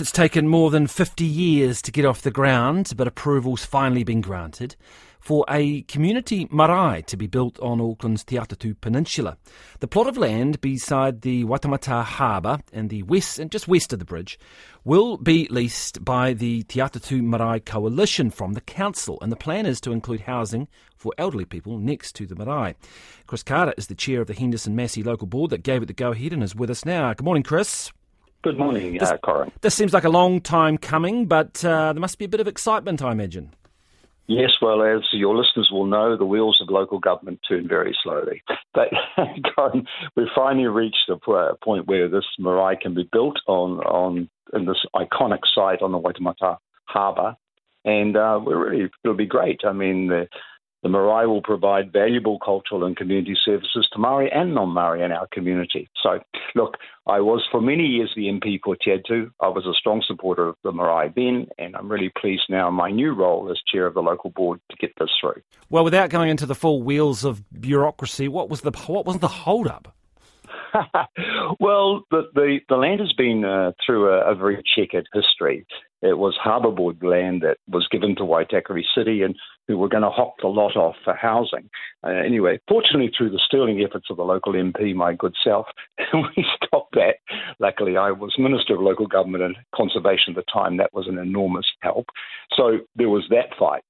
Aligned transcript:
Perth, 0.00 0.06
it's 0.06 0.12
taken 0.12 0.48
more 0.48 0.70
than 0.70 0.86
50 0.86 1.26
years 1.26 1.82
to 1.82 1.92
get 1.92 2.06
off 2.06 2.22
the 2.22 2.30
ground, 2.30 2.90
but 2.96 3.06
approval's 3.06 3.66
finally 3.66 4.02
been 4.02 4.22
granted 4.22 4.74
for 5.20 5.44
a 5.50 5.82
community 5.82 6.48
marae 6.50 7.02
to 7.02 7.18
be 7.18 7.26
built 7.26 7.60
on 7.60 7.82
Auckland's 7.82 8.24
Te 8.24 8.36
Atatu 8.36 8.80
Peninsula. 8.80 9.36
The 9.80 9.86
plot 9.86 10.06
of 10.06 10.16
land 10.16 10.58
beside 10.62 11.20
the 11.20 11.44
Waitemata 11.44 12.02
Harbour 12.02 12.60
and 12.72 12.88
the 12.88 13.02
west 13.02 13.38
and 13.38 13.50
just 13.50 13.68
west 13.68 13.92
of 13.92 13.98
the 13.98 14.06
bridge 14.06 14.38
will 14.84 15.18
be 15.18 15.46
leased 15.50 16.02
by 16.02 16.32
the 16.32 16.62
Te 16.62 16.80
Atatu 16.80 17.22
Marae 17.22 17.60
Coalition 17.60 18.30
from 18.30 18.54
the 18.54 18.62
council, 18.62 19.18
and 19.20 19.30
the 19.30 19.36
plan 19.36 19.66
is 19.66 19.82
to 19.82 19.92
include 19.92 20.22
housing 20.22 20.66
for 20.96 21.12
elderly 21.18 21.44
people 21.44 21.76
next 21.76 22.14
to 22.14 22.26
the 22.26 22.36
marae. 22.36 22.74
Chris 23.26 23.42
Carter 23.42 23.74
is 23.76 23.88
the 23.88 23.94
chair 23.94 24.22
of 24.22 24.28
the 24.28 24.34
Henderson 24.34 24.74
Massey 24.74 25.02
local 25.02 25.26
board 25.26 25.50
that 25.50 25.62
gave 25.62 25.82
it 25.82 25.86
the 25.86 25.92
go 25.92 26.12
ahead 26.12 26.32
and 26.32 26.42
is 26.42 26.56
with 26.56 26.70
us 26.70 26.86
now. 26.86 27.12
Good 27.12 27.24
morning, 27.24 27.42
Chris. 27.42 27.92
Good 28.42 28.58
morning, 28.58 28.96
this, 28.96 29.10
uh, 29.10 29.18
Corin. 29.18 29.52
This 29.60 29.74
seems 29.74 29.92
like 29.92 30.04
a 30.04 30.08
long 30.08 30.40
time 30.40 30.78
coming, 30.78 31.26
but 31.26 31.62
uh, 31.62 31.92
there 31.92 32.00
must 32.00 32.18
be 32.18 32.24
a 32.24 32.28
bit 32.28 32.40
of 32.40 32.48
excitement, 32.48 33.02
I 33.02 33.12
imagine. 33.12 33.50
Yes, 34.28 34.52
well, 34.62 34.82
as 34.82 35.02
your 35.12 35.36
listeners 35.36 35.70
will 35.70 35.84
know, 35.84 36.16
the 36.16 36.24
wheels 36.24 36.58
of 36.62 36.70
local 36.70 36.98
government 36.98 37.40
turn 37.46 37.68
very 37.68 37.96
slowly. 38.02 38.42
But 38.72 38.90
Corin, 39.56 39.84
we've 40.14 40.28
finally 40.32 40.68
reached 40.68 41.10
a 41.10 41.16
point 41.16 41.88
where 41.88 42.08
this 42.08 42.24
marae 42.38 42.78
can 42.80 42.94
be 42.94 43.08
built 43.12 43.36
on, 43.48 43.80
on 43.80 44.30
in 44.52 44.64
this 44.64 44.86
iconic 44.94 45.40
site 45.52 45.82
on 45.82 45.90
the 45.90 45.98
Waitemata 45.98 46.58
Harbour, 46.84 47.34
and 47.84 48.16
uh, 48.16 48.38
we're 48.40 48.70
really 48.70 48.88
it'll 49.02 49.16
be 49.16 49.26
great. 49.26 49.62
I 49.64 49.72
mean, 49.72 50.06
the, 50.06 50.28
the 50.82 50.88
marae 50.88 51.26
will 51.26 51.42
provide 51.42 51.92
valuable 51.92 52.38
cultural 52.38 52.84
and 52.84 52.96
community 52.96 53.36
services 53.44 53.88
to 53.92 53.98
Maori 53.98 54.30
and 54.32 54.54
non-Maori 54.54 55.02
in 55.02 55.12
our 55.12 55.26
community. 55.32 55.88
So, 56.02 56.20
look, 56.54 56.76
I 57.06 57.20
was 57.20 57.46
for 57.50 57.60
many 57.60 57.84
years 57.84 58.12
the 58.16 58.26
MP 58.28 58.58
for 58.64 58.76
Te. 58.76 58.96
I 59.40 59.48
was 59.48 59.66
a 59.66 59.74
strong 59.74 60.02
supporter 60.06 60.48
of 60.48 60.56
the 60.64 60.72
marae 60.72 61.12
then, 61.14 61.48
and 61.58 61.76
I'm 61.76 61.90
really 61.90 62.10
pleased 62.20 62.44
now 62.48 62.68
in 62.68 62.74
my 62.74 62.90
new 62.90 63.12
role 63.12 63.50
as 63.50 63.58
chair 63.70 63.86
of 63.86 63.94
the 63.94 64.00
local 64.00 64.30
board 64.30 64.60
to 64.70 64.76
get 64.76 64.92
this 64.98 65.10
through. 65.20 65.42
Well, 65.68 65.84
without 65.84 66.10
going 66.10 66.30
into 66.30 66.46
the 66.46 66.54
full 66.54 66.82
wheels 66.82 67.24
of 67.24 67.42
bureaucracy, 67.60 68.28
what 68.28 68.48
was 68.48 68.62
the 68.62 68.72
what 68.86 69.06
was 69.06 69.18
the 69.18 69.28
hold 69.28 69.66
up? 69.66 69.94
well, 71.60 72.02
the, 72.10 72.22
the, 72.34 72.58
the 72.68 72.76
land 72.76 73.00
has 73.00 73.12
been 73.12 73.44
uh, 73.44 73.72
through 73.84 74.08
a, 74.08 74.32
a, 74.32 74.34
very 74.34 74.62
checkered 74.76 75.06
history. 75.12 75.66
It 76.02 76.16
was 76.16 76.36
harbour 76.40 76.70
board 76.70 77.02
land 77.02 77.42
that 77.42 77.58
was 77.68 77.86
given 77.90 78.16
to 78.16 78.22
Waitakere 78.22 78.82
City 78.96 79.22
and 79.22 79.36
who 79.68 79.76
were 79.76 79.88
going 79.88 80.02
to 80.02 80.10
hop 80.10 80.34
the 80.40 80.48
lot 80.48 80.76
off 80.76 80.96
for 81.04 81.14
housing. 81.14 81.68
Uh, 82.04 82.10
anyway, 82.10 82.58
fortunately, 82.68 83.10
through 83.16 83.30
the 83.30 83.40
sterling 83.44 83.84
efforts 83.86 84.06
of 84.10 84.16
the 84.16 84.22
local 84.22 84.54
MP, 84.54 84.94
my 84.94 85.14
good 85.14 85.34
self, 85.44 85.66
we 86.14 86.46
stopped 86.56 86.94
that. 86.94 87.16
Luckily, 87.58 87.96
I 87.96 88.10
was 88.10 88.34
Minister 88.38 88.74
of 88.74 88.80
Local 88.80 89.06
Government 89.06 89.44
and 89.44 89.56
Conservation 89.74 90.30
at 90.30 90.36
the 90.36 90.52
time. 90.52 90.78
That 90.78 90.94
was 90.94 91.06
an 91.06 91.18
enormous 91.18 91.66
help. 91.80 92.06
So 92.56 92.78
there 92.96 93.10
was 93.10 93.24
that 93.30 93.56
fight. 93.58 93.82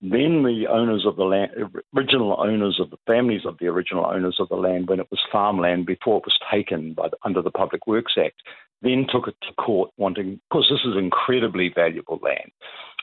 Then 0.00 0.44
the 0.44 0.66
owners 0.70 1.04
of 1.04 1.16
the 1.16 1.24
land, 1.24 1.50
original 1.96 2.36
owners 2.38 2.78
of 2.80 2.90
the 2.90 2.98
families 3.06 3.44
of 3.44 3.58
the 3.58 3.66
original 3.66 4.06
owners 4.06 4.36
of 4.38 4.48
the 4.48 4.56
land, 4.56 4.88
when 4.88 5.00
it 5.00 5.10
was 5.10 5.20
farmland 5.32 5.86
before 5.86 6.18
it 6.18 6.24
was 6.24 6.38
taken 6.52 6.94
by 6.94 7.08
the, 7.08 7.16
under 7.24 7.42
the 7.42 7.50
Public 7.50 7.86
Works 7.86 8.14
Act, 8.16 8.40
then 8.80 9.06
took 9.10 9.26
it 9.26 9.34
to 9.42 9.52
court, 9.54 9.90
wanting 9.96 10.40
because 10.48 10.68
this 10.70 10.84
is 10.84 10.96
incredibly 10.96 11.72
valuable 11.74 12.20
land, 12.22 12.52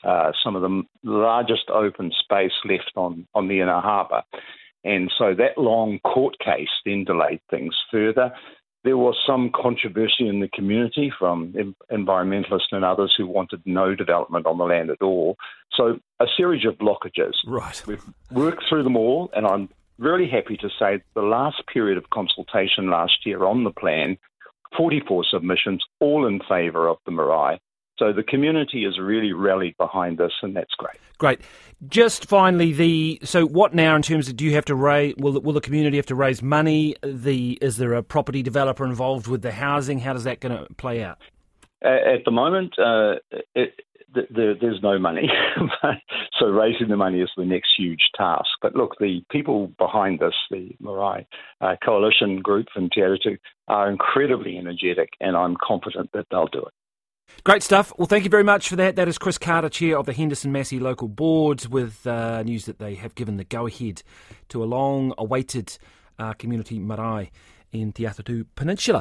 uh, 0.04 0.32
some 0.42 0.56
of 0.56 0.62
the 0.62 0.82
largest 1.02 1.68
open 1.68 2.10
space 2.18 2.52
left 2.64 2.92
on 2.96 3.26
on 3.34 3.48
the 3.48 3.60
inner 3.60 3.80
harbour, 3.80 4.22
and 4.84 5.12
so 5.18 5.34
that 5.34 5.58
long 5.58 5.98
court 5.98 6.38
case 6.38 6.70
then 6.86 7.04
delayed 7.04 7.40
things 7.50 7.74
further 7.90 8.32
there 8.86 8.96
was 8.96 9.16
some 9.26 9.50
controversy 9.52 10.28
in 10.28 10.38
the 10.38 10.46
community 10.46 11.12
from 11.18 11.52
environmentalists 11.90 12.70
and 12.70 12.84
others 12.84 13.12
who 13.18 13.26
wanted 13.26 13.60
no 13.64 13.96
development 13.96 14.46
on 14.46 14.58
the 14.58 14.64
land 14.64 14.90
at 14.90 15.02
all. 15.02 15.36
So 15.72 15.98
a 16.20 16.26
series 16.36 16.64
of 16.64 16.78
blockages. 16.78 17.32
Right. 17.44 17.82
We've 17.84 18.04
worked 18.30 18.62
through 18.68 18.84
them 18.84 18.96
all, 18.96 19.28
and 19.34 19.44
I'm 19.44 19.68
really 19.98 20.28
happy 20.28 20.56
to 20.58 20.68
say 20.78 21.02
the 21.14 21.22
last 21.22 21.64
period 21.66 21.98
of 21.98 22.10
consultation 22.10 22.88
last 22.88 23.26
year 23.26 23.42
on 23.44 23.64
the 23.64 23.72
plan, 23.72 24.18
44 24.76 25.24
submissions, 25.32 25.82
all 25.98 26.24
in 26.24 26.40
favour 26.48 26.86
of 26.86 26.98
the 27.06 27.10
marae. 27.10 27.58
So 27.98 28.12
the 28.12 28.22
community 28.22 28.84
has 28.84 28.98
really 28.98 29.32
rallied 29.32 29.76
behind 29.78 30.18
this, 30.18 30.32
and 30.42 30.54
that's 30.54 30.74
great. 30.74 30.96
Great. 31.18 31.40
Just 31.88 32.26
finally, 32.26 32.72
the 32.72 33.20
so 33.22 33.46
what 33.46 33.74
now 33.74 33.96
in 33.96 34.02
terms 34.02 34.28
of 34.28 34.36
do 34.36 34.44
you 34.44 34.54
have 34.54 34.64
to 34.66 34.74
raise? 34.74 35.14
Will 35.16 35.40
will 35.40 35.52
the 35.52 35.60
community 35.60 35.96
have 35.96 36.06
to 36.06 36.14
raise 36.14 36.42
money? 36.42 36.94
The 37.02 37.58
is 37.62 37.76
there 37.76 37.94
a 37.94 38.02
property 38.02 38.42
developer 38.42 38.84
involved 38.84 39.26
with 39.26 39.42
the 39.42 39.52
housing? 39.52 40.00
How 40.00 40.12
does 40.12 40.24
that 40.24 40.40
going 40.40 40.56
to 40.56 40.72
play 40.74 41.02
out? 41.02 41.18
At 41.82 42.24
the 42.24 42.30
moment, 42.30 42.78
uh, 42.78 43.16
it, 43.54 43.74
there's 44.14 44.82
no 44.82 44.98
money, 44.98 45.28
so 46.38 46.46
raising 46.46 46.88
the 46.88 46.96
money 46.96 47.20
is 47.20 47.30
the 47.36 47.44
next 47.44 47.68
huge 47.76 48.08
task. 48.16 48.48
But 48.62 48.74
look, 48.74 48.96
the 48.98 49.22
people 49.30 49.68
behind 49.78 50.20
this, 50.20 50.34
the 50.50 50.74
Marae 50.80 51.26
uh, 51.60 51.76
Coalition 51.84 52.40
Group 52.40 52.66
from 52.72 52.88
Te 52.90 53.00
Atatu, 53.00 53.36
are 53.68 53.90
incredibly 53.90 54.56
energetic, 54.56 55.10
and 55.20 55.36
I'm 55.36 55.56
confident 55.62 56.10
that 56.14 56.26
they'll 56.30 56.46
do 56.46 56.60
it. 56.60 56.72
Great 57.44 57.62
stuff. 57.62 57.92
Well, 57.96 58.06
thank 58.06 58.24
you 58.24 58.30
very 58.30 58.42
much 58.42 58.68
for 58.68 58.76
that. 58.76 58.96
That 58.96 59.08
is 59.08 59.18
Chris 59.18 59.38
Carter, 59.38 59.68
chair 59.68 59.98
of 59.98 60.06
the 60.06 60.12
Henderson 60.12 60.52
Massey 60.52 60.80
local 60.80 61.08
boards, 61.08 61.68
with 61.68 62.06
uh, 62.06 62.42
news 62.42 62.66
that 62.66 62.78
they 62.78 62.94
have 62.94 63.14
given 63.14 63.36
the 63.36 63.44
go 63.44 63.66
ahead 63.66 64.02
to 64.48 64.62
a 64.62 64.66
long 64.66 65.12
awaited 65.18 65.76
uh, 66.18 66.32
community 66.32 66.78
marae 66.78 67.30
in 67.72 67.92
Te 67.92 68.04
Atatu 68.04 68.46
Peninsula. 68.54 68.94